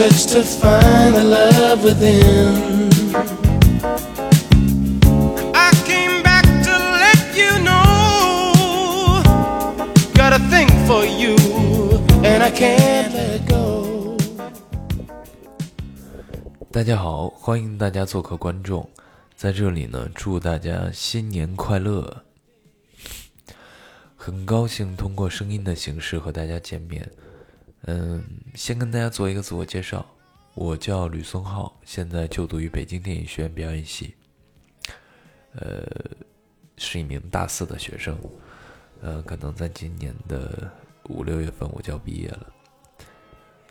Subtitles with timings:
[0.00, 2.88] search to find the love within.
[5.52, 6.72] I came back to
[7.04, 9.22] let you know.
[10.14, 11.36] Got a thing for you,
[12.24, 14.16] and I can't let go.
[16.72, 18.88] 大家好，欢迎大家做客观众，
[19.36, 22.24] 在这里呢，祝大家新年快乐。
[24.16, 27.06] 很高兴通过声音的形式和大家见面。
[27.86, 28.22] 嗯，
[28.54, 30.04] 先跟大家做一个自我介绍，
[30.54, 34.14] 我叫吕松浩，现在就读于北京电影学院表演系，
[35.54, 35.86] 呃，
[36.76, 38.18] 是一名大四的学生。
[39.00, 40.70] 呃，可能在今年的
[41.04, 42.52] 五六月份我就要毕业了。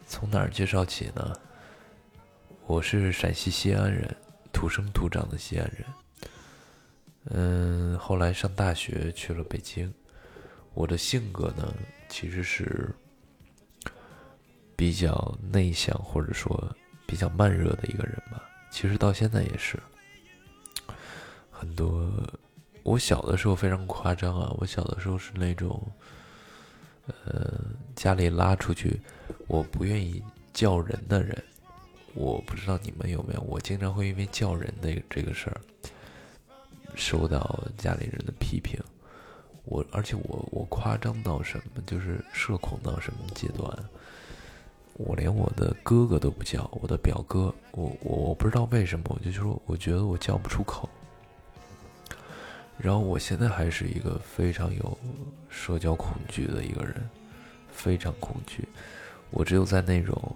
[0.08, 1.34] 从哪儿介绍起呢？
[2.66, 4.16] 我是陕西西安人，
[4.52, 5.86] 土生土长的西安人。
[7.26, 9.94] 嗯，后来上大学去了北京。
[10.74, 11.74] 我的性格呢，
[12.08, 12.90] 其实是
[14.80, 16.74] 比较内向，或者说
[17.06, 18.42] 比较慢热的一个人吧。
[18.72, 19.78] 其实到现在也是。
[21.52, 22.10] 很多，
[22.84, 24.50] 我小的时候非常夸张啊！
[24.58, 25.86] 我小的时候是那种，
[27.08, 27.60] 呃，
[27.94, 29.02] 家里拉出去，
[29.48, 31.44] 我不愿意叫人的人。
[32.14, 35.60] 我不知道你们有没有，我经常会因为叫人的这个事儿，
[36.96, 38.80] 受到家里人的批评。
[39.66, 43.78] 我而且我我夸张到什么，就是社恐到什么阶段？
[45.00, 50.90] 我连我的哥哥都不叫，我的表哥，我我我不知道为什么，我就说我觉得我叫不出口。
[52.78, 54.98] 然后我现在还是一个非常有
[55.50, 57.10] 社交恐惧的一个人，
[57.72, 58.68] 非常恐惧。
[59.32, 60.36] 我只有在那种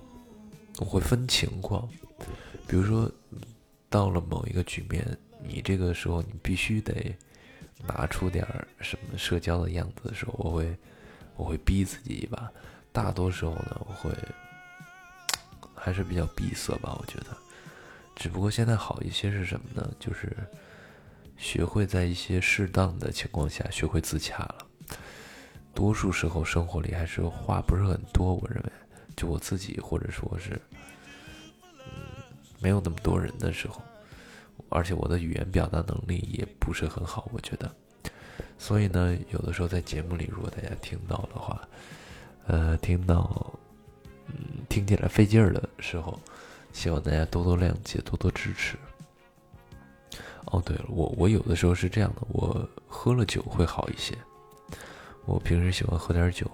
[0.80, 1.88] 我会分情况，
[2.66, 3.12] 比如说
[3.90, 5.06] 到了某一个局面，
[5.44, 7.14] 你这个时候你必须得。
[7.86, 8.48] 拿出点
[8.80, 10.78] 什么社交的样子的时候，我会，
[11.36, 12.50] 我会逼自己一把。
[12.94, 14.10] 大多时候呢，我会
[15.84, 17.36] 还是比较闭塞吧，我觉得。
[18.16, 19.92] 只不过现在好一些是什么呢？
[20.00, 20.34] 就是
[21.36, 24.56] 学会在一些适当的情况下学会自洽了。
[25.74, 28.72] 多数时候生活里还是话不是很多，我认为，
[29.16, 30.62] 就我自己或者说是，
[31.86, 32.24] 嗯，
[32.62, 33.82] 没有那么多人的时候。
[34.70, 37.70] 而且我的语言表达能力也不是很好，我觉得，
[38.58, 41.68] 所以呢，有的时候在节目里，如果大家听到的话，
[42.48, 43.54] 呃，听到，
[44.28, 46.20] 嗯，听起来费劲儿的时候，
[46.72, 48.78] 希望大家多多谅解，多多支持。
[50.46, 54.18] 哦，对了，我我有的时候是这样的，我喝了酒会好一些。
[55.26, 56.50] 我平时喜欢喝点酒，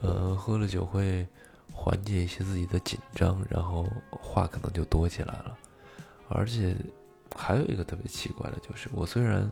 [0.00, 1.26] 呃，喝了酒会
[1.72, 5.58] 缓解一些自己的紧张，然后话可能就多起来了，
[6.28, 6.74] 而且。
[7.36, 9.48] 还有一个特别奇怪的就是，我虽然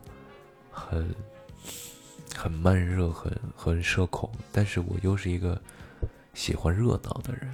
[0.69, 1.15] 很
[2.35, 5.59] 很慢热、很很社恐，但是我又是一个
[6.33, 7.53] 喜欢热闹的人。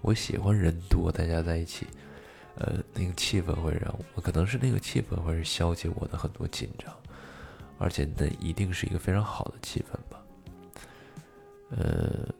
[0.00, 1.86] 我喜欢人多，大家在一起，
[2.54, 6.94] 呃，那个气氛会让我，可能是那个气氛会消解我的很多紧张，
[7.78, 10.22] 而且那一定是一个非常好的气氛吧。
[11.70, 12.32] 呃，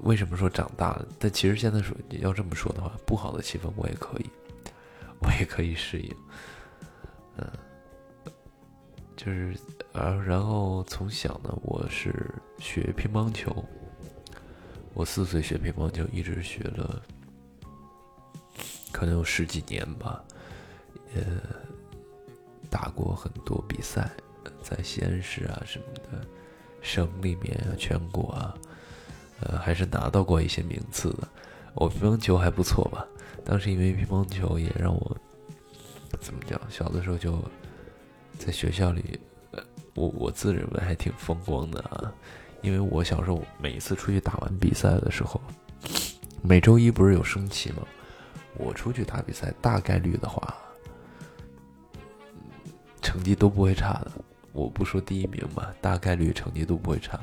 [0.00, 1.06] 为什么说长大了？
[1.18, 4.30] 但其实现在说要这么说的话，不好的气氛我也可以，
[5.20, 6.16] 我也可以适应。
[7.36, 7.46] 嗯，
[9.14, 9.54] 就是，
[9.92, 13.64] 呃，然后从小呢，我是学乒乓球，
[14.94, 17.02] 我四岁学乒乓球，一直学了，
[18.92, 20.22] 可能有十几年吧，
[21.14, 21.22] 呃，
[22.70, 24.08] 打过很多比赛，
[24.62, 26.26] 在西安市啊什么的，
[26.80, 28.54] 省里面啊，全国啊，
[29.40, 31.28] 呃，还是拿到过一些名次的。
[31.74, 33.04] 我乒乓球还不错吧？
[33.44, 35.16] 当时因为乒乓球也让我。
[36.20, 36.58] 怎么讲？
[36.70, 37.42] 小的时候就
[38.38, 39.18] 在学校里，
[39.94, 42.14] 我我自认为还挺风光的啊。
[42.64, 45.38] 因为我小时候每一次出去打完比赛的时候，
[46.42, 47.82] 每周一不是有升旗吗？
[48.56, 50.56] 我出去打比赛，大概率的话，
[53.02, 54.12] 成绩都不会差的。
[54.52, 57.20] 我不说第一名吧，大概率成绩都不会差。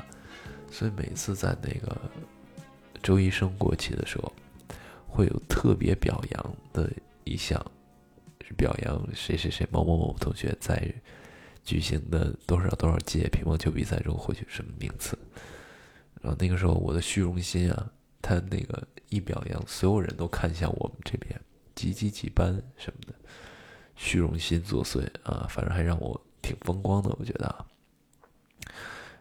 [0.69, 1.97] 所以每次在那个
[3.01, 4.31] 周一升国旗的时候，
[5.07, 6.87] 会有特别表扬的
[7.23, 7.59] 一项。
[8.45, 10.93] 是表扬谁谁谁某某某同学在
[11.63, 15.17] 举行的多少多少届乒乓球比赛中获取什么名次，
[16.21, 17.91] 然后那个时候我的虚荣心啊，
[18.21, 21.39] 他那个一表扬，所有人都看向我们这边，
[21.75, 23.13] 几几几班什么的，
[23.95, 27.65] 虚荣心作祟啊，反正还让我挺风光的，我觉得啊，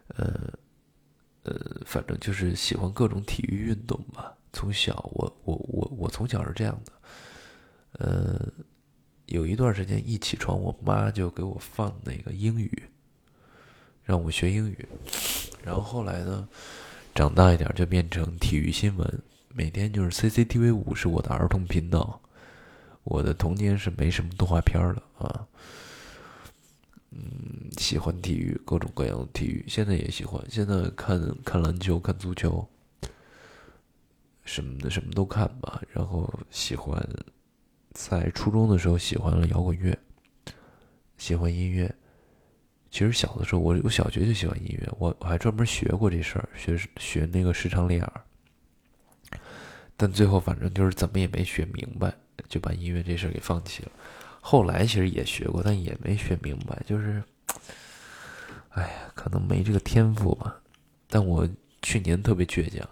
[0.07, 0.53] 呃
[1.43, 4.35] 呃，反正就是喜欢各种体育运动吧。
[4.51, 6.93] 从小我我我我从小是这样的，
[8.05, 8.51] 呃。
[9.31, 12.83] 有一段时间一起床，我妈就给我放那个英语，
[14.03, 14.87] 让我学英语。
[15.63, 16.47] 然后后来呢，
[17.15, 19.23] 长大一点就变成体育新闻，
[19.53, 22.21] 每天就是 CCTV 五是我的儿童频道，
[23.03, 25.47] 我的童年是没什么动画片的啊。
[27.11, 30.41] 嗯，喜欢体育，各种各样的体育，现在也喜欢。
[30.49, 32.67] 现在看看篮球，看足球，
[34.45, 35.81] 什么的什么都看吧。
[35.91, 36.97] 然后喜欢，
[37.91, 39.97] 在初中的时候喜欢了摇滚乐，
[41.17, 41.93] 喜欢音乐。
[42.89, 48.21] 其实小的时候，我我小学就喜欢音乐，我我还专门学过这事儿，学学那个视唱练耳。
[49.95, 52.13] 但最后反正就是怎么也没学明白，
[52.49, 53.91] 就把音乐这事儿给放弃了。
[54.41, 57.23] 后来其实也学过，但也没学明白，就是，
[58.69, 60.59] 哎呀，可能没这个天赋吧。
[61.07, 61.47] 但我
[61.81, 62.85] 去年特别倔强，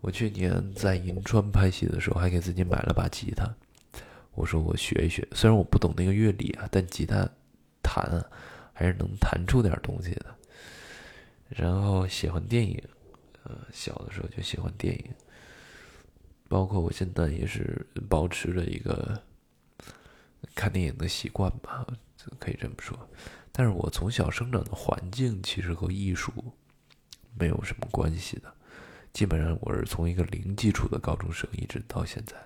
[0.00, 3.54] 我去年在银川拍戏的时候，还给自己买了把吉他。
[4.34, 7.28] 我说我学一学，虽然我不懂那个乐理啊，但吉他
[7.82, 8.24] 弹
[8.72, 10.34] 还是能弹出点东西的。
[11.48, 12.82] 然后喜欢电影，
[13.44, 15.10] 呃，小的时候就喜欢电影，
[16.48, 19.22] 包括我现在也是保持着一个。
[20.54, 21.86] 看电影的习惯吧，
[22.38, 22.96] 可以这么说。
[23.50, 26.30] 但是我从小生长的环境其实和艺术
[27.36, 28.54] 没有什么关系的，
[29.12, 32.36] 基本上我是从一个零基础的高中生一直到现在。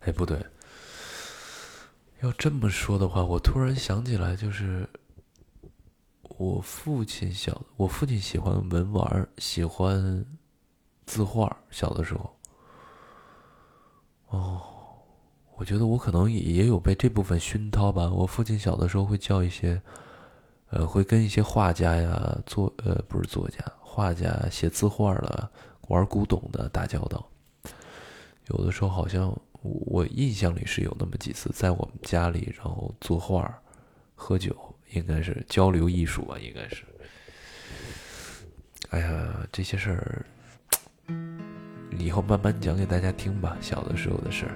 [0.00, 0.44] 哎，不对，
[2.20, 4.88] 要这么说的话，我突然想起来，就是
[6.22, 10.24] 我父亲小，我父亲喜欢文玩，喜欢
[11.06, 12.36] 字画，小的时候。
[14.28, 14.62] 哦。
[15.56, 18.08] 我觉得我可能也也有被这部分熏陶吧。
[18.08, 19.78] 我父亲小的时候会叫一些，
[20.70, 25.50] 呃，会跟一些画家呀、作呃不是作家、画家写字画的、
[25.88, 27.28] 玩古董的打交道。
[28.46, 33.52] 有的时候好像我印象里是有那么几次在我们家里，然后作画、
[34.14, 34.56] 喝酒，
[34.92, 36.84] 应该是交流艺术吧，应该是。
[38.90, 40.26] 哎呀，这些事儿
[41.98, 44.52] 以后慢慢讲给大家听吧，小的时候的事儿。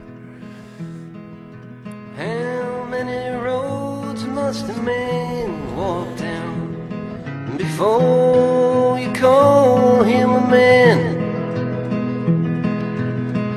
[2.16, 11.22] How many roads must a man walk down before you call him a man?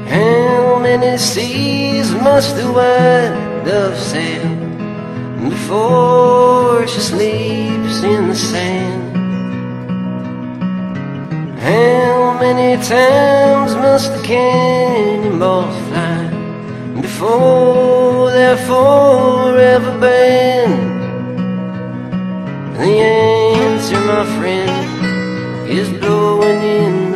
[0.09, 0.66] How
[0.99, 4.49] many seas must the white dove sail
[5.49, 9.15] before she sleeps in the sand?
[11.59, 16.27] How many times must the cannonballs fly
[17.01, 20.97] before they're forever banned.
[22.77, 27.06] The answer, my friend, is blowing in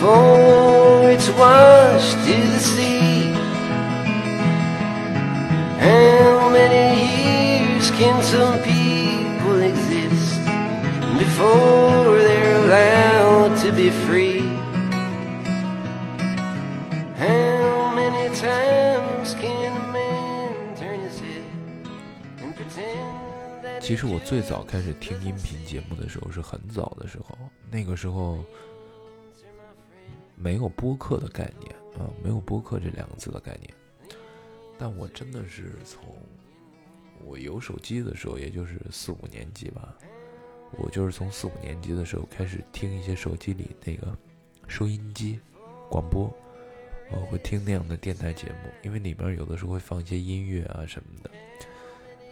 [0.00, 3.32] before it's washed to the sea?
[5.78, 10.40] How many years can some people exist
[11.18, 14.42] before they're allowed to be free?
[17.16, 21.44] How many times can a man turn his head
[22.42, 27.36] and pretend that 其实我最早开始听音频节目的时候是很早的时候，
[27.70, 28.44] 那个时候
[30.41, 33.71] 没有播客的概念啊，没有播客这两个字的概念。
[34.77, 36.03] 但我真的是从
[37.23, 39.95] 我有手机的时候，也就是四五年级吧，
[40.77, 44.17] 我就是从四五年级的时候开始听一些手机里那个
[44.67, 45.39] 收音机
[45.87, 46.33] 广播，
[47.11, 51.29] 我会听那样的电台节目，因为里面有的时候会放一些音乐啊什么的。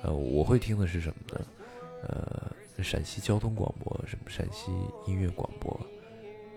[0.02, 1.46] 呃，我会听的是什么呢？
[2.08, 4.72] 呃，陕西交通广播，什么陕西
[5.06, 5.80] 音乐广播，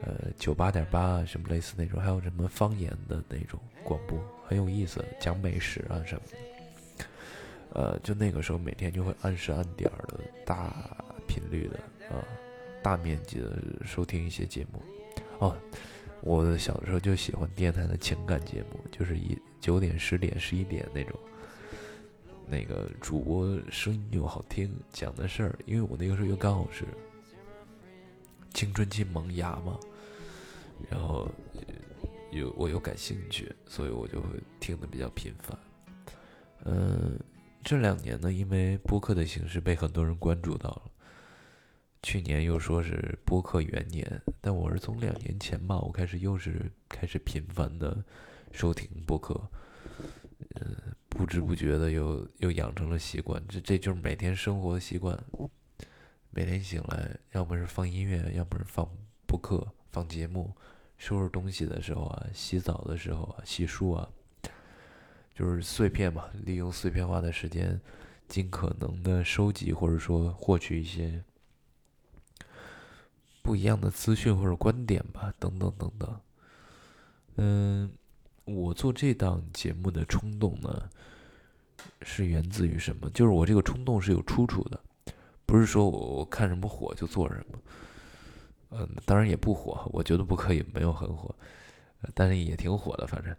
[0.05, 4.19] 呃，九八点八啊，什么类似那种，还有什么方言的那种广播。
[4.45, 7.05] 很有意思，讲美食啊什么的，
[7.73, 10.75] 呃，就那个时候每天就会按时按点的大
[11.27, 11.79] 频率的
[12.15, 12.23] 啊，
[12.83, 14.83] 大面积的收听一些节目。
[15.39, 15.57] 哦，
[16.21, 21.19] 我小时候就喜欢电台的情感节目，就是一九点、十点、十一点那种，
[22.47, 26.85] 那个主播声音又好听，讲的事儿，因为我那个时候又刚好是
[28.53, 29.79] 青春期萌芽嘛，
[30.91, 31.29] 然后。
[32.35, 35.59] 有我有感兴趣，所以我就会听的比较频繁。
[36.65, 37.21] 嗯，
[37.63, 40.91] 这两年呢，因为播客的形式被很多人关注到了。
[42.03, 48.03] 去年又说是播客元年，但我是从两年前吧，我开始又是开始频繁的
[48.51, 49.39] 收听播客。
[50.55, 50.75] 嗯，
[51.11, 55.23] 不知不觉的又又养成了习惯，这这就是每天生活的习惯。
[56.31, 58.89] 每天醒来，要么是放音乐，要么是放
[59.27, 60.51] 播客、放节目。
[61.03, 64.09] 收拾东西的时候啊，洗澡的时候啊，洗漱啊，
[65.35, 67.81] 就是碎片嘛，利用碎片化的时间，
[68.29, 71.21] 尽可能的收集或者说获取一些
[73.43, 76.21] 不一样的资讯或者观点吧，等等等等。
[77.35, 77.91] 嗯，
[78.45, 80.89] 我做这档节目的冲动呢，
[82.03, 83.11] 是源自于什么？
[83.11, 84.81] 就是我这个冲动是有出处的，
[85.47, 87.59] 不是说我我看什么火就做什么。
[88.75, 91.35] 嗯，当然也不火，我觉得不可以，没有很火，
[92.15, 93.37] 但是也挺火的，反正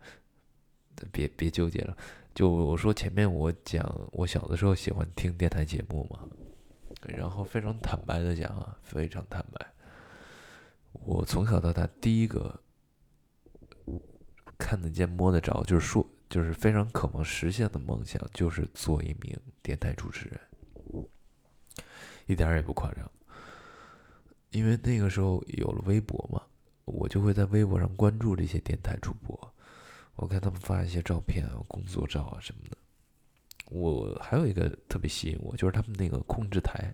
[1.11, 1.97] 别别纠结了。
[2.35, 6.19] 就我说前面我讲我小的时候喜欢听电台节目嘛，
[7.07, 9.65] 然后非常坦白的讲啊，非常坦白，
[10.93, 12.59] 我从小到大第一个
[14.57, 20.39] 看得见摸得着，就是说就是非常渴望实现的梦想，就是做一名电台主持人，
[22.25, 23.09] 一点也不夸张。
[24.53, 26.41] 因为那个时候有了微博嘛，
[26.85, 29.53] 我就会在微博上关注这些电台主播，
[30.15, 32.77] 我看他们发一些照片啊、工作照啊什么的。
[33.71, 36.93] 我还有一个特别吸引我，就是他们那个控制台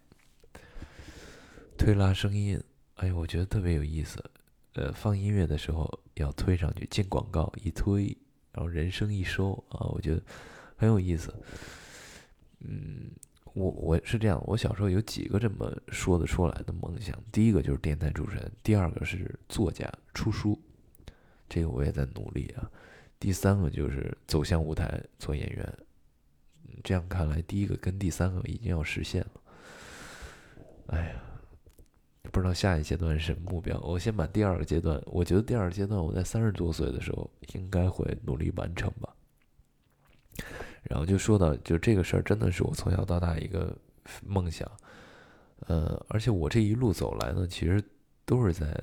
[1.77, 2.57] 推拉声音，
[2.95, 4.23] 哎呦，我觉得特别有意思。
[4.73, 8.15] 呃，放音乐的时候要推上去，进广告一推，
[8.53, 10.23] 然后人声一收啊，我觉得
[10.77, 11.33] 很有意思。
[12.59, 13.11] 嗯。
[13.59, 20.57] 我我是这样，我小时候有几个这么说得出来的梦想，第一个就是电台主持人，第二个是作家出书，
[21.49, 22.71] 这个我也在努力啊，
[23.19, 25.77] 第三个就是走向舞台做演员，
[26.85, 29.41] 这样看来，第一个跟第三个已经要实现了。
[30.87, 31.21] 哎呀，
[32.31, 39.13] 不知道下一阶段是什么目标，我先把第二个阶段，我觉得第二个阶段我在三十多岁的时候应该会努力完成吧。
[40.83, 43.77] 然后就说到，就这个事儿真的是我从小到大一个
[44.25, 44.69] 梦想，
[45.67, 47.83] 呃，而且我这一路走来呢，其实
[48.25, 48.73] 都是在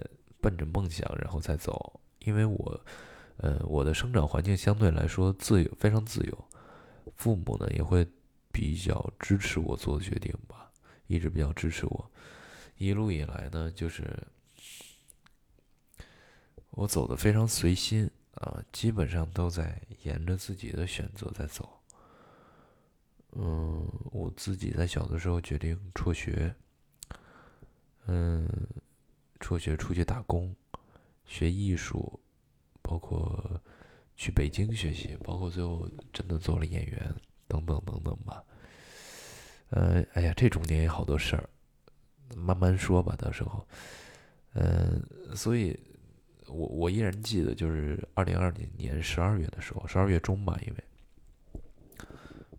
[0.40, 2.80] 奔着梦想然后再走，因为我，
[3.38, 6.44] 呃，我的生长环境相对来说自由，非常自由，
[7.16, 8.06] 父母呢也会
[8.52, 10.70] 比较支持我做的决定吧，
[11.06, 12.10] 一直比较支持我，
[12.76, 14.16] 一路以来呢，就是
[16.70, 21.75] 我走的非常随心啊，基本上都在沿着自己的选择在走。
[23.38, 26.54] 嗯，我自己在小的时候决定辍学，
[28.06, 28.48] 嗯，
[29.38, 30.56] 辍学出去打工，
[31.26, 32.18] 学艺术，
[32.80, 33.60] 包括
[34.16, 37.14] 去北京学习，包括最后真的做了演员，
[37.46, 38.42] 等等等等吧。
[39.68, 41.50] 呃，哎呀，这中间也好多事儿，
[42.34, 43.66] 慢慢说吧，到时候。
[44.54, 45.02] 嗯，
[45.34, 45.78] 所以
[46.46, 50.84] 我我依然记得，就是二零二零年十二月的时候，十二月中吧，因为。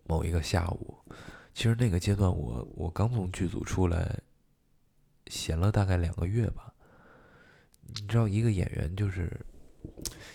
[0.08, 0.96] 某一个下午，
[1.52, 4.18] 其实那个阶段，我我刚从剧组出来，
[5.26, 6.72] 闲了大概两个月吧。
[7.82, 9.30] 你知道，一个演员就是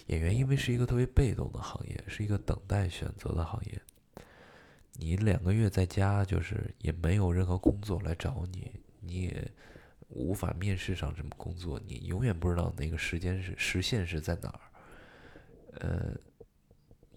[0.07, 3.81] 演员，因为是一个特别被动的行业，是一个等待选择的行业。
[4.93, 9.51] 你两个月在家，就是也没有任何工作来找你，你也
[10.09, 14.61] 无法面试上什么工作，你永远不知道那个时间是时限是在哪儿。
[15.79, 16.15] 呃，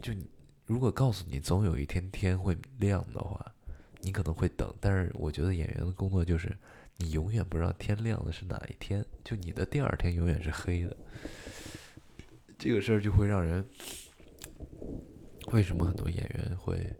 [0.00, 0.26] 就你。
[0.66, 3.54] 如果告诉你总有一天天会亮的话，
[4.00, 4.74] 你可能会等。
[4.80, 6.56] 但是我觉得演员的工作就是，
[6.96, 10.96] 你永远不知道天亮的是哪一天，就你的第二天永远是黑的。
[12.58, 13.64] 这个事儿就会让人，
[15.52, 16.92] 为什么很多演员会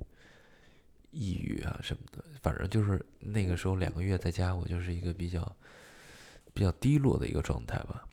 [1.11, 2.25] 抑郁啊什么的？
[2.41, 5.57] 反正就是那个时候两个月在家，我就是一个比较
[6.55, 8.07] 比较低落的一个状态吧。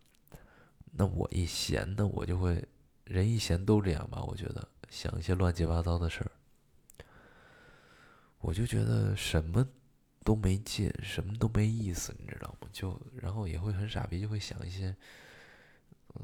[0.92, 2.64] 那我一闲呢，我就会
[3.04, 4.68] 人一闲都这样吧，我觉得。
[4.94, 6.32] 想一些乱七八糟的事儿，
[8.38, 9.68] 我就觉得什么
[10.24, 12.70] 都没劲，什么都没意思，你知道吗？
[12.72, 14.96] 就然后也会很傻逼，就会想一些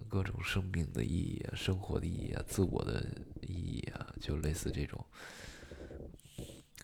[0.07, 3.03] 各种生命的意义啊、生活的意义啊、自我的
[3.41, 5.03] 意义啊，就类似这种。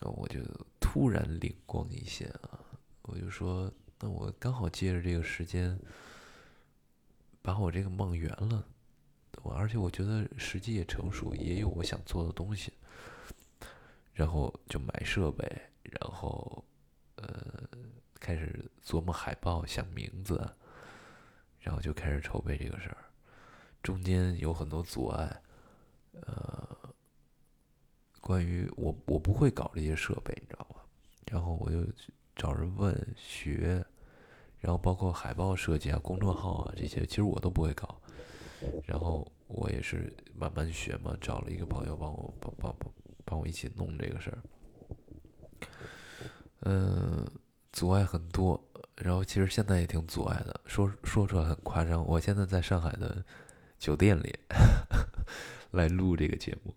[0.00, 0.40] 我就
[0.80, 2.58] 突然灵光一现啊，
[3.02, 5.78] 我就说，那我刚好借着这个时间，
[7.42, 8.66] 把我这个梦圆了。
[9.54, 12.72] 而且我觉得时机也成熟，也有我想做的东西，
[14.12, 15.44] 然后就买设备，
[15.82, 16.64] 然后
[17.16, 17.68] 呃
[18.18, 20.48] 开始琢磨海报、想名字，
[21.60, 22.96] 然后就开始筹备这个事儿。
[23.82, 25.42] 中间有很多阻碍，
[26.12, 26.76] 呃，
[28.20, 30.80] 关于我我不会搞这些设备，你知道吗？
[31.26, 31.84] 然后我就
[32.34, 33.84] 找人问学，
[34.58, 38.00] 然后包括海报设计啊、公众号啊这些，其实我都不会搞。
[38.84, 42.92] 然后我也是慢慢学嘛，找了一个朋友帮我帮帮帮
[43.24, 44.38] 帮我一起弄这个事儿。
[46.60, 47.24] 嗯，
[47.72, 48.60] 阻碍很多，
[48.96, 52.04] 然后其实现在也挺阻碍的，说说出来很夸张。
[52.04, 53.24] 我现在在上海的
[53.78, 54.34] 酒店里
[55.72, 56.74] 来录这个节目。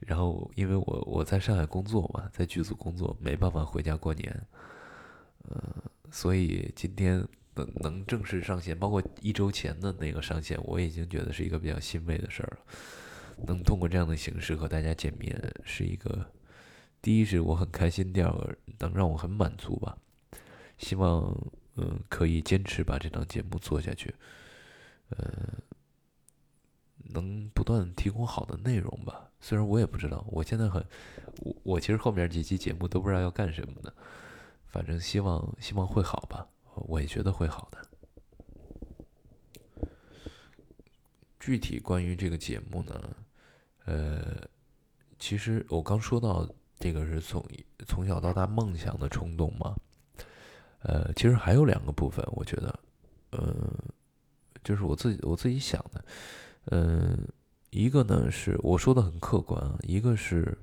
[0.00, 4.46] 然后因为我我在上海工作嘛，在剧组工作，没办法回家过年，
[5.48, 5.62] 嗯，
[6.10, 12.58] 所以今天能能正式上线，包括一周前的那个上线，我已经觉得是一个比较欣慰的事儿了。
[13.46, 16.24] 能通过这样的形式和大家见面，是一个
[17.00, 19.96] 第一是我很开心，第二个能让我很满足吧。
[20.78, 21.36] 希望
[21.76, 24.14] 嗯可以坚持把这档节目做下去，
[25.10, 25.48] 呃，
[27.12, 29.30] 能不断提供好的内容吧。
[29.40, 30.84] 虽然我也不知道，我现在很
[31.38, 33.92] 我我其实后面几期节目都不知道要干什么的，
[34.66, 37.88] 反正希望希望会好吧，我也觉得会好的。
[41.40, 43.16] 具体关于这个节目呢？
[43.84, 44.48] 呃，
[45.18, 46.48] 其实我刚说到
[46.78, 47.44] 这个是从
[47.86, 49.74] 从小到大梦想的冲动嘛，
[50.82, 52.80] 呃，其实还有两个部分，我觉得，
[53.30, 53.56] 呃，
[54.62, 56.04] 就是我自己我自己想的，
[56.66, 57.18] 嗯，
[57.70, 60.56] 一个呢是我说的很客观啊，一个是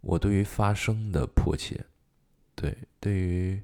[0.00, 1.84] 我对于发声的迫切，
[2.54, 3.60] 对，对于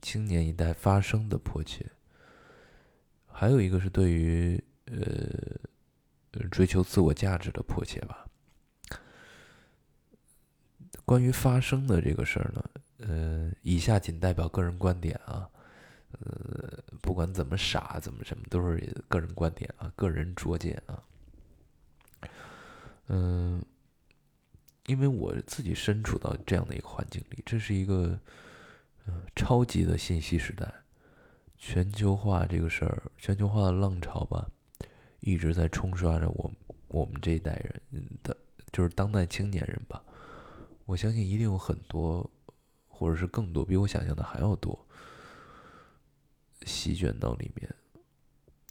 [0.00, 1.90] 青年一代发声的迫切，
[3.26, 4.96] 还有一个是对于呃。
[6.52, 8.24] 追求自我价值的迫切吧。
[11.04, 15.50] 关于发声的这个事儿呢，呃，以下仅代表个人观点啊，
[16.12, 18.78] 呃，不管怎么傻怎么什么，都是
[19.08, 21.02] 个人观点啊，个人拙见啊。
[23.08, 23.60] 嗯，
[24.86, 28.16] 因为我自己身处到这样的一个环境里，这是一个
[29.06, 30.72] 嗯超级的信息时代，
[31.56, 34.50] 全球化这个事儿，全球化的浪潮吧。
[35.20, 36.50] 一直在冲刷着我
[36.88, 37.52] 我们这一代
[37.90, 38.36] 人的，
[38.72, 40.02] 就是当代青年人吧。
[40.86, 42.28] 我相信一定有很多，
[42.88, 44.86] 或者是更多，比我想象的还要多，
[46.64, 47.74] 席卷到里面，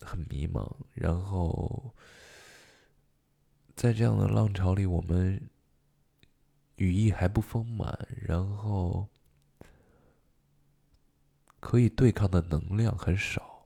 [0.01, 0.69] 很迷茫。
[0.95, 1.93] 然后，
[3.75, 5.39] 在这样的浪潮里，我们
[6.77, 9.07] 羽翼还不丰满，然后
[11.59, 13.65] 可以对抗的能量很少。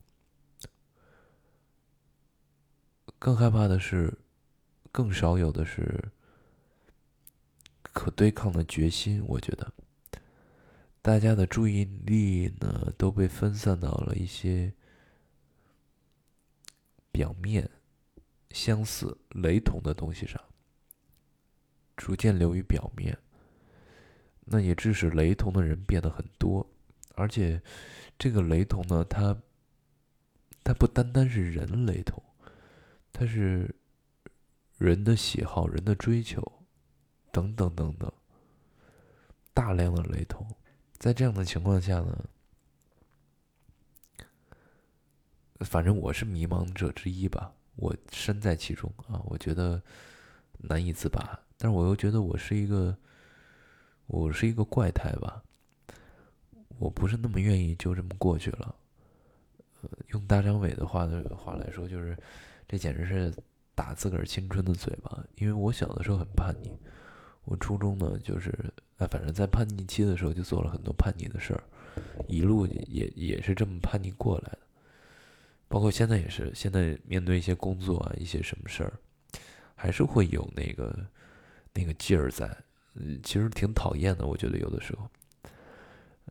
[3.20, 4.18] 更害怕的是，
[4.92, 6.12] 更少有的是
[7.82, 9.24] 可对抗的决心。
[9.26, 9.72] 我觉得，
[11.02, 14.74] 大家的注意力呢都被分散到了一些
[17.12, 17.70] 表面、
[18.52, 20.42] 相似、雷同的东西上，
[21.96, 23.18] 逐渐流于表面。
[24.46, 26.70] 那也致使雷同的人变得很多，
[27.14, 27.62] 而且
[28.18, 29.38] 这个雷同呢，它
[30.64, 32.22] 它不单单是人雷同。
[33.16, 33.76] 它是
[34.80, 36.42] 人的喜好、人的追求，
[37.32, 38.12] 等等等等，
[39.54, 40.48] 大量的雷同。
[40.98, 42.26] 在这样的情况下呢，
[45.60, 49.80] 反正我是迷茫者之一吧，我身在其中啊，我觉得
[50.58, 51.40] 难以自拔。
[51.56, 52.98] 但是我又觉得我是一个，
[54.08, 55.44] 我是一个怪胎吧，
[56.84, 58.76] 我不是那么愿意就这么过去了。
[59.82, 62.18] 呃，用大张伟的话的话来说，就是。
[62.66, 63.32] 这简直是
[63.76, 66.72] 打自个儿青春的嘴巴，因为我小的时候很叛逆，
[67.44, 68.52] 我初中呢就是，
[68.98, 71.64] 哎，反正在叛逆期的时候就做了很多叛逆的事儿，
[72.28, 74.60] 一路也也是这么叛逆过来的，
[75.68, 78.94] 包括现在也是，现在面对一些工作啊，一些什么事儿，
[79.76, 81.06] 还是会有那个
[81.74, 82.48] 那个劲儿在，
[82.96, 85.08] 嗯，其实挺讨厌的，我觉得有的时候，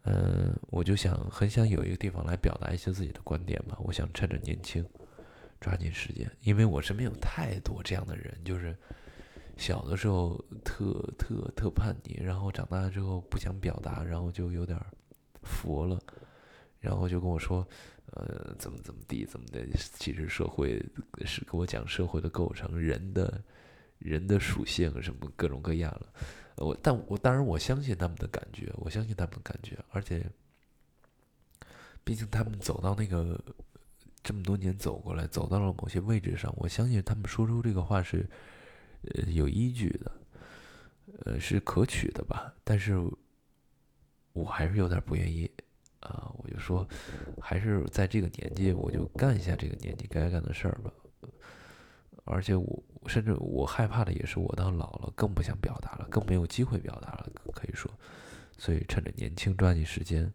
[0.05, 4.85] 嗯，我就想很想有一个地方来表达一些自己的观点吧，我想趁着年轻。
[5.61, 8.76] 抓紧时间，因为我身边有太多这样的人，就是
[9.57, 14.76] 小的时候特特特叛逆，然后长大之后不想表达，然后就有点
[15.44, 16.00] 佛了，
[16.81, 17.64] 然后就跟我说，
[18.07, 19.64] 呃，怎么怎么地，怎么的。
[19.76, 20.85] 其实社会
[21.24, 23.40] 是给我讲社会的构成，人的
[24.00, 26.12] 人的属性什么各种各样了。
[26.56, 30.24] 我但我当然我相信他们的感觉，我相信他们的感觉，而且
[32.04, 33.38] 毕竟他们走到那个。
[34.24, 38.24] 这么多年走过来，走到了某些位置上，我相信他们说出这个话是，
[39.02, 40.12] 呃，有依据的，
[41.24, 42.54] 呃，是可取的吧。
[42.62, 42.96] 但是，
[44.32, 45.50] 我还是有点不愿意，
[45.98, 46.86] 啊，我就说，
[47.40, 50.92] 还是在这个年纪，我就干一下这个年纪该干的事儿吧。
[52.22, 57.90] 而且，我甚至我害怕的也是，我到老了更不想表达了，更没有机会表达了，可以说。
[58.58, 60.32] 所以，趁着年轻，抓紧时间。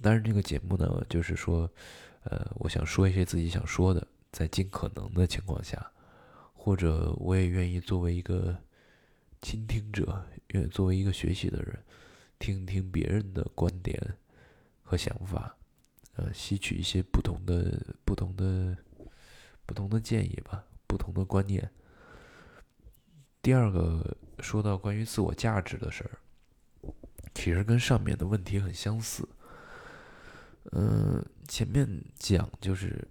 [0.00, 1.70] 但是，这个节目呢，就是说。
[2.24, 5.90] 呃，我想说一些自己想说的，在尽可能的情况下，
[6.52, 8.56] 或者我也愿意作为一个
[9.40, 11.76] 倾听者，愿作为一个学习的人，
[12.38, 14.00] 听听别人的观点
[14.84, 15.56] 和想法，
[16.14, 18.76] 呃，吸取一些不同的、不同的、
[19.66, 21.70] 不同的建议吧，不同的观念。
[23.40, 26.90] 第二个说到关于自我价值的事儿，
[27.34, 29.26] 其实跟上面的问题很相似。
[30.72, 33.08] 嗯，前面讲就是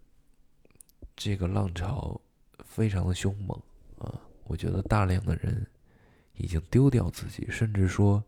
[1.16, 2.22] 这个浪潮
[2.64, 3.60] 非常的凶猛
[3.98, 5.66] 啊，我觉得大量的人
[6.36, 8.24] 已经丢掉自己，甚至说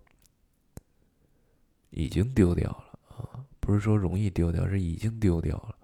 [1.91, 5.77] 已经丢掉了啊，不是说容易丢掉，是已经丢掉了。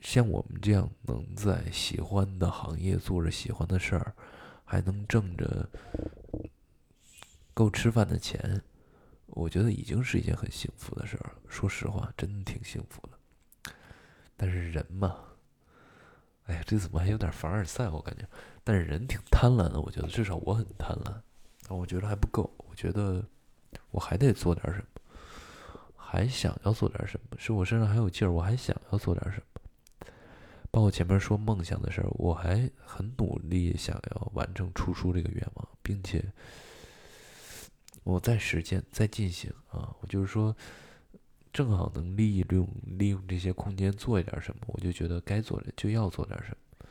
[0.00, 4.14] 像我们这样能在喜欢的行业做着喜欢的事儿，
[4.64, 5.68] 还能挣着
[7.52, 8.62] 够吃饭的钱。
[9.26, 11.34] 我觉得已经是一件很幸福的事儿了。
[11.48, 13.72] 说实话，真的挺幸福的。
[14.36, 15.16] 但是人嘛，
[16.46, 17.88] 哎呀，这怎么还有点凡尔赛？
[17.88, 18.26] 我感觉，
[18.64, 19.80] 但是人挺贪婪的。
[19.80, 21.14] 我觉得至少我很贪婪，
[21.68, 22.50] 我觉得还不够。
[22.68, 23.24] 我觉得
[23.90, 25.00] 我还得做点什么，
[25.94, 27.36] 还想要做点什么。
[27.38, 29.44] 是我身上还有劲儿，我还想要做点什么。
[30.70, 36.24] 包括前面说梦想的事儿，我还很努力想要完成出书这个愿望，并且。
[38.02, 39.94] 我在实践，在进行啊！
[40.00, 40.56] 我就是说，
[41.52, 42.66] 正好能利用
[42.98, 46.86] 利用这些空间做一点什么，我就觉得该做的就要做点什么，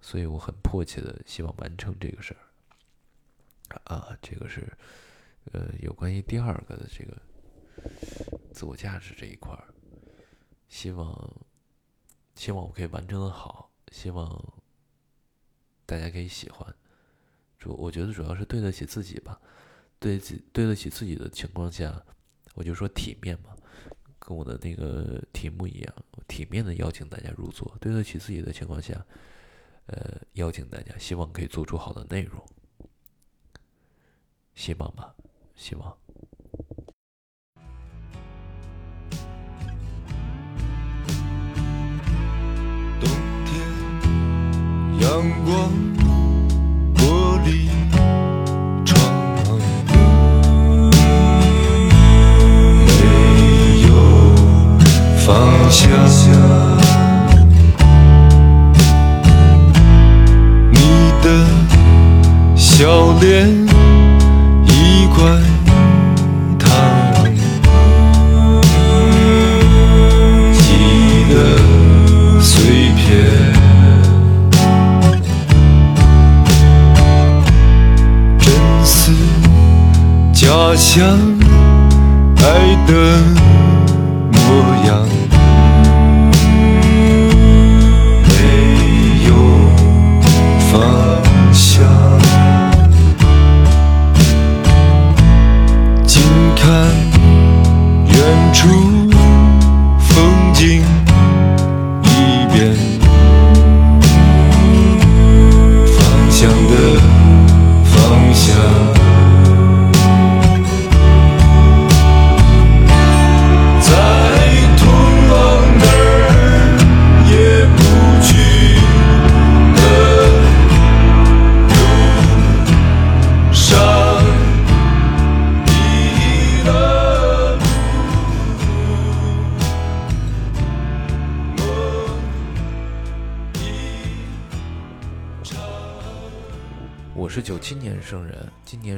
[0.00, 4.16] 所以我很迫切的希望完成这个事儿啊！
[4.22, 4.72] 这个是
[5.52, 7.20] 呃，有关于第二个的这个
[8.52, 9.64] 自我价值这一块儿，
[10.68, 11.30] 希望
[12.34, 14.52] 希望我可以完成的好，希望
[15.86, 16.74] 大家可以喜欢，
[17.58, 19.40] 主我觉得主要是对得起自己吧。
[19.98, 22.04] 对自对得起自己的情况下，
[22.54, 23.54] 我就说体面嘛，
[24.18, 25.94] 跟我的那个题目一样，
[26.26, 27.76] 体面的邀请大家入座。
[27.80, 29.06] 对得起自己的情况下，
[29.86, 32.44] 呃，邀请大家，希望可以做出好的内容，
[34.54, 35.14] 希望吧，
[35.54, 36.01] 希望。
[45.00, 45.08] 阳
[45.44, 45.70] 光，
[46.94, 47.00] 玻
[47.44, 47.68] 璃
[48.84, 48.90] 窗
[52.86, 53.00] 没
[53.86, 53.88] 有
[55.16, 55.26] 方
[55.70, 55.82] 向，
[60.70, 60.76] 你
[61.22, 61.24] 的
[62.54, 63.48] 笑脸
[64.66, 64.70] 一
[65.14, 65.51] 块。
[80.84, 81.06] 相
[82.38, 82.44] 爱
[82.88, 83.41] 的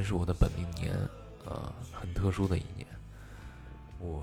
[0.05, 0.95] 是我的本命年，
[1.47, 2.87] 啊，很特殊的一年。
[3.99, 4.23] 我，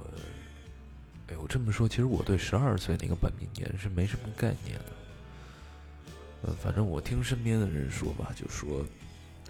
[1.28, 4.86] 哎，我这么说，其实我对十二岁那个本命年是没什么概念的。
[6.44, 8.86] 嗯，反正我听身边的人说吧，就说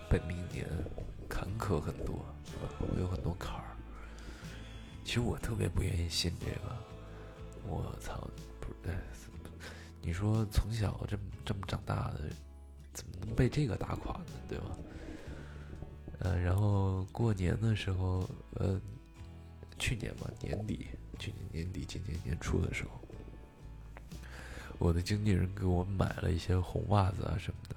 [0.09, 0.65] 本命年
[1.27, 2.25] 坎坷很多，
[2.79, 3.75] 会有很多坎儿。
[5.03, 6.75] 其实我特别不愿意信这个。
[7.67, 8.27] 我操，
[8.59, 8.97] 不是，
[10.01, 12.21] 你说从小这么这么长大的，
[12.93, 14.25] 怎么能被这个打垮呢？
[14.49, 14.65] 对吧？
[16.23, 18.79] 呃，然后过年的时候，呃，
[19.79, 20.85] 去年吧，年底，
[21.17, 23.01] 去年年底，今年年初的时候，
[24.77, 27.75] 我的经纪人给我买了一些红袜子啊什么的。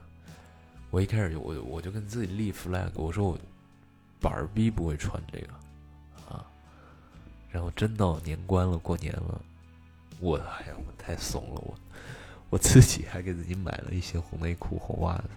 [0.91, 3.39] 我一开始就我我就跟自己立 flag，我说我
[4.21, 5.55] 板儿逼不会穿这个
[6.29, 6.47] 啊。
[7.51, 9.41] 然后真到年关了，过年了，
[10.21, 11.75] 我哎呀，我太怂了，我
[12.51, 15.31] 我自己还给自己买了一些红内裤、红袜子。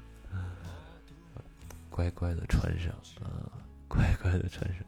[1.97, 3.49] 乖乖的穿上啊，
[3.88, 4.83] 乖乖的穿上。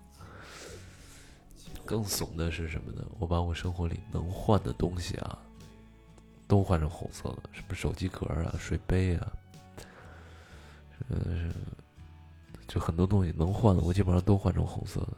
[1.83, 3.03] 更怂的是什么呢？
[3.17, 5.39] 我把我生活里能换的东西啊，
[6.47, 9.33] 都换成红色的，什么手机壳啊、水杯啊，
[11.07, 11.51] 嗯，
[12.67, 15.17] 就很多东西能换的，我基本上都换成红色的。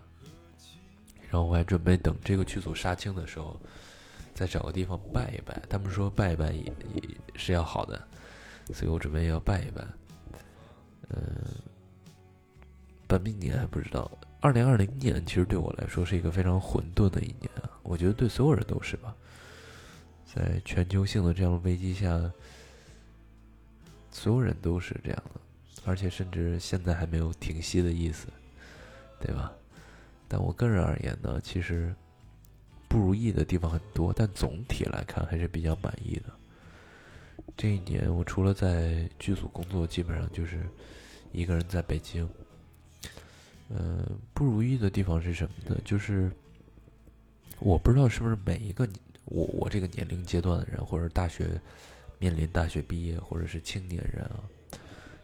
[1.30, 3.60] 然后我还准备等这个剧组杀青的时候，
[4.34, 5.62] 再找个地方拜一拜。
[5.69, 7.04] 他们说拜一拜也也
[7.36, 8.01] 是要好的，
[8.73, 9.86] 所以我准备要拜一拜。
[11.10, 11.21] 嗯，
[13.12, 14.10] 本命年还不知道。
[14.39, 19.13] 二零二零年其实对我来说是一个非常混沌的一年啊，我觉得对所有人都是吧。
[20.26, 22.08] 在全球性的这样的危机下，
[24.12, 25.41] 所有人都是这样的，
[25.84, 28.28] 而且甚至现在还没有停息的意思，
[29.19, 29.52] 对吧？
[30.30, 31.93] 但我个人而言呢，其实
[32.88, 36.32] 不如意的地方很多，但总体来看还是比较满意的。
[37.58, 40.65] 这一年，我除了在剧组工作，基本上就是
[41.34, 42.28] 一个人在北京。
[43.74, 45.80] 嗯，不如意的地方是什么呢？
[45.86, 46.30] 就是
[47.60, 48.88] 我不知道是不是每一个
[49.26, 51.50] 我我这个年龄阶段的人，或者大学
[52.20, 54.44] 面临大学毕业，或者是青年人啊，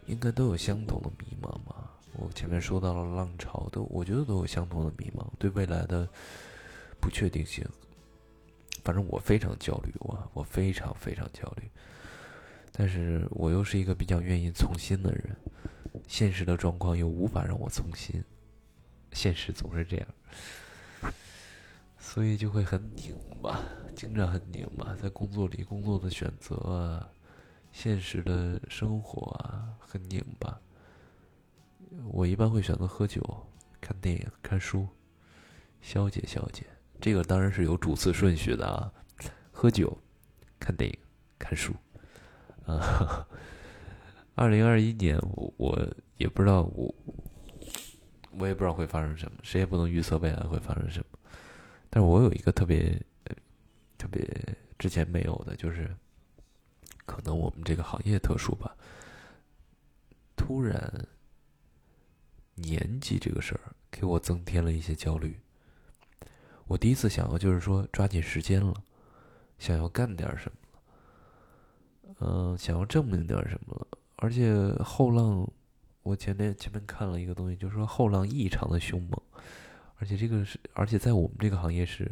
[0.06, 1.92] 应该都有相同的迷茫吧。
[2.14, 6.08] 我前面说到了浪潮，都我觉得都有相同的迷茫，对未来的
[7.02, 7.66] 不确定性。
[8.84, 11.70] 反正我非常焦虑，我我非常非常焦虑。
[12.72, 15.36] 但是我又是一个比较愿意从心的人，
[16.08, 18.24] 现实的状况又无法让我从心。
[19.12, 20.08] 现实总是这样，
[21.98, 23.64] 所以就会很拧巴，
[23.96, 24.94] 经常很拧巴。
[24.96, 27.10] 在工作里，工作的选择啊，
[27.72, 30.60] 现实的生活啊，很拧巴。
[32.12, 33.22] 我一般会选择喝酒、
[33.82, 34.88] 看电影、看书，
[35.82, 36.66] 消解消解。
[37.02, 38.92] 这个当然是有主次顺序的啊，
[39.52, 39.98] 喝酒、
[40.60, 40.98] 看电影、
[41.40, 41.74] 看书。
[42.66, 43.28] 啊，
[44.36, 46.94] 二零二一年，我我也不知道我。
[48.40, 51.18] 我也不知道会发生什么，谁也不能预测未来会发生什么。
[51.90, 53.02] 但是我有一个特别、
[53.98, 54.28] 特别
[54.78, 55.90] 之前没有的，就是
[57.06, 58.76] 可能我们这个行业特殊吧。
[60.36, 61.08] 突然，
[62.56, 65.40] 年纪这个事儿给我增添了一些焦虑。
[66.68, 68.74] 我第一次想要就是说抓紧时间了，
[69.58, 75.50] 想要干点什么了，嗯，想要证明点什么了，而且后浪。
[76.08, 79.22] 我前面前面看了一个东西，就是说后浪异常的凶猛，
[79.98, 82.10] 而且这个是，而且在我们这个行业是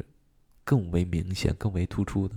[0.64, 2.34] 更为明显、更为突出的，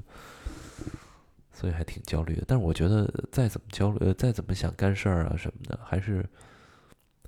[1.52, 2.46] 所以还挺焦虑的。
[2.48, 6.26] 但是我觉得再怎么焦虑，再怎么想干事儿啊什么的，还是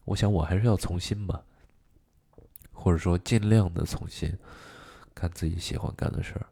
[0.05, 1.43] 我想我还是要从心吧，
[2.71, 4.33] 或者说尽量的从心
[5.13, 6.45] 干自己喜欢干的事儿。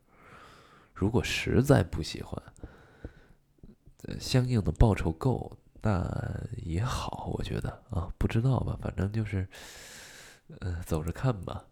[0.93, 2.43] 如果实在不喜欢，
[4.19, 5.57] 相应的报酬够。
[5.81, 6.03] 那
[6.57, 9.47] 也好，我觉得啊，不知道吧，反正就是，
[10.59, 11.65] 呃，走着看吧。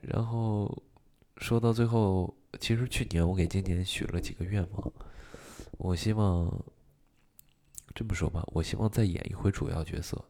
[0.00, 0.82] 然后
[1.36, 4.92] 说到最后，其实去年我给今年许了几个愿望，
[5.78, 6.52] 我希望
[7.94, 10.24] 这么说吧，我希望再演一回主要角色，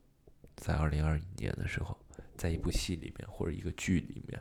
[0.56, 1.98] 在二零二一年的时候，
[2.36, 4.38] 在一部戏里面或者一个剧里面，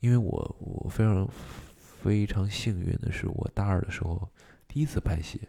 [0.00, 1.26] 因为我我非常
[2.02, 4.28] 非常幸运的是，我大二的时候
[4.68, 5.40] 第一次拍戏。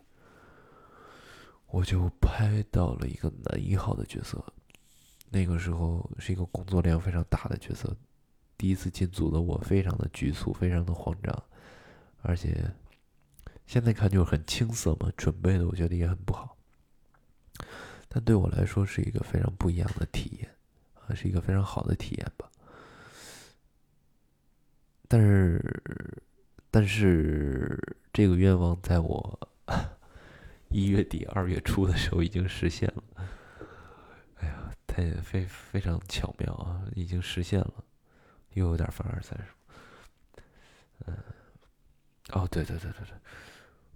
[1.74, 4.46] 我就拍到了一个男一号的角色，
[5.32, 7.98] 那个时候是一个工作量非常大的角色，
[8.56, 11.44] 第一次进组的我非常的局促，非常的慌张，
[12.22, 12.72] 而且
[13.66, 16.56] 现在看就是很青涩嘛，准备的我觉得也很不好，
[18.08, 20.56] 但对我来说是一个非常不一样的体验，
[20.94, 22.48] 啊，是一个非常好的体验吧。
[25.08, 26.22] 但是，
[26.70, 29.50] 但是这个愿望在我。
[30.74, 33.04] 一月底、二月初的时候已经实现了，
[34.38, 36.82] 哎呀，太非非常巧妙啊！
[36.96, 37.86] 已经实现了，
[38.54, 39.40] 又有点凡尔赛，
[41.06, 41.16] 嗯，
[42.32, 43.16] 哦，对对对对对，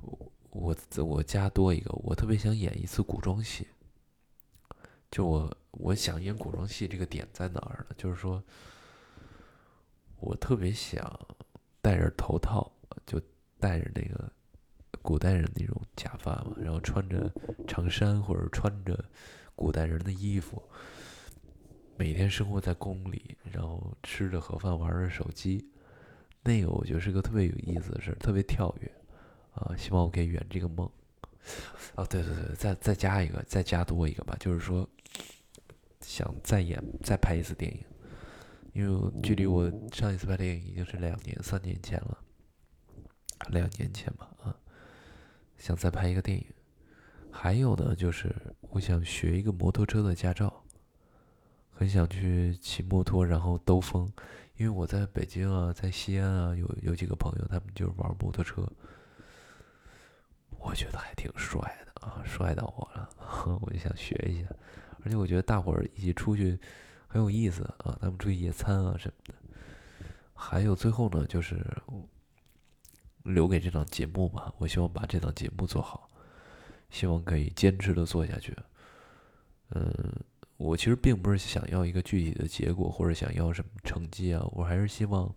[0.01, 3.67] 我我我加多一个，我特别想演一次古装戏。
[5.09, 7.95] 就我我想演古装戏这个点在哪儿呢？
[7.97, 8.43] 就是说，
[10.17, 11.01] 我特别想
[11.81, 12.71] 戴着头套，
[13.03, 13.19] 就
[13.59, 14.31] 戴着那个。
[15.07, 17.31] 古代人那种假发嘛，然后穿着
[17.65, 19.01] 长衫或者穿着
[19.55, 20.61] 古代人的衣服，
[21.95, 25.65] 每天生活在宫里，然后吃着盒饭，玩着手机，
[26.43, 28.91] 那个我觉得是个特别有意思的事，特别跳跃
[29.53, 29.73] 啊！
[29.77, 30.85] 希望我可以圆这个梦。
[31.95, 34.85] 哦，对对对，再再加一个，再加多一个吧，就是说
[36.01, 37.81] 想再演再拍一次电影，
[38.73, 42.17] 因为距离我上一次拍电影已经是两年、三年前了，
[43.51, 44.53] 两年前吧，啊。
[45.57, 46.45] 想再拍一个电影，
[47.31, 50.63] 还有呢，就是我想学一个摩托车的驾照，
[51.71, 54.11] 很想去骑摩托，然后兜风。
[54.55, 58.67] 因为我在北京啊，在西安啊，有有几个朋友，他们就是玩摩托车，
[60.57, 63.09] 我觉得还挺帅的啊，帅到我了，
[63.61, 64.49] 我就想学一下。
[65.03, 66.59] 而且我觉得大伙儿一起出去
[67.07, 69.33] 很有意思啊，他们出去野餐啊什么的。
[70.33, 71.63] 还有最后呢，就是
[73.33, 74.53] 留给这档节目吧。
[74.57, 76.09] 我希望把这档节目做好，
[76.89, 78.55] 希望可以坚持的做下去。
[79.71, 80.23] 嗯，
[80.57, 85.35] 我其实并不是想要一个具体的结果，或者想要什么成绩啊，我还是希望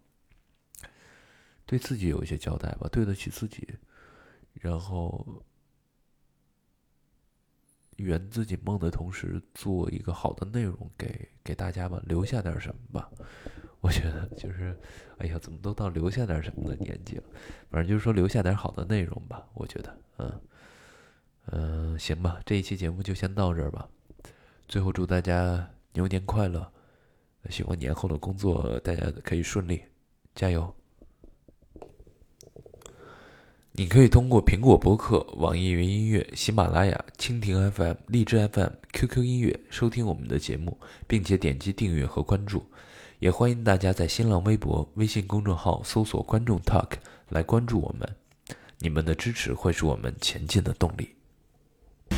[1.67, 3.75] 对自己有一些交代吧，对得起自己，
[4.55, 5.43] 然后
[7.97, 13.11] 圆自己梦的同时，做一个好的内容给给大家吧，留下点什么吧。
[13.81, 14.77] 我觉得就是，
[15.19, 17.23] 哎呀，怎么都到留下点什么的年纪了？
[17.71, 19.47] 反正就是说留下点好的内容吧。
[19.55, 20.41] 我觉得，嗯
[21.47, 23.89] 嗯，行吧，这一期节目就先到这儿吧。
[24.69, 26.71] 最后祝大家牛年快乐，
[27.49, 29.83] 希望年后的工作大家可以顺利，
[30.35, 30.75] 加油！
[33.73, 42.63] 你可以通过苹果播客、网易云音乐、喜马拉雅、蜻蜓 FM、荔枝 FM、QQ 音乐收听我们的节目，并且点击订阅和关注。
[43.21, 46.93] 也欢迎大家在新浪微博、微信公众号搜索“观众 Talk”
[47.29, 48.09] 来关注我们，
[48.79, 51.15] 你们的支持会是我们前进的动力。
[52.09, 52.17] 祝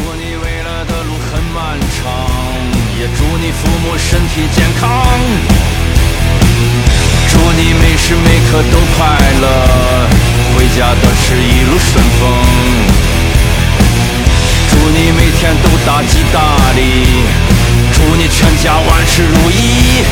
[0.00, 2.10] 你未来的路很漫长，
[2.98, 4.90] 也祝你父母身体健康，
[7.30, 9.46] 祝你每时每刻都快乐，
[10.56, 12.97] 回家的是一路顺风。
[14.88, 17.04] 祝你每天都大吉大利
[17.92, 20.02] 祝你全家万事如意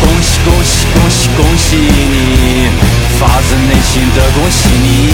[0.00, 2.70] 恭喜恭喜恭喜恭喜你
[3.18, 5.12] 发自内心的恭喜你。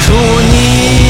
[0.00, 1.05] 祝你